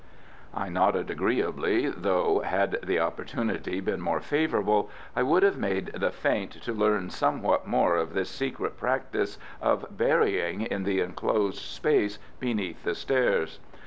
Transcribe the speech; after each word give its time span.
I 0.55 0.67
nodded 0.67 1.11
agreeably, 1.11 1.87
though, 1.91 2.39
had 2.39 2.79
the 2.81 2.97
opportunity 2.99 3.79
been 3.81 4.01
more 4.01 4.19
favourable, 4.19 4.89
I 5.15 5.21
would 5.21 5.43
have 5.43 5.59
made 5.59 5.91
the 5.93 6.09
feint 6.09 6.53
to 6.63 6.73
learn 6.73 7.11
somewhat 7.11 7.67
more 7.67 7.97
of 7.97 8.15
this 8.15 8.31
secret 8.31 8.77
practice 8.79 9.37
of 9.61 9.85
burying 9.95 10.61
in 10.61 10.85
the 10.85 11.01
enclosed 11.01 11.59
space 11.59 12.17
beneath 12.39 12.81
the 12.83 12.95
stairs. 12.95 13.59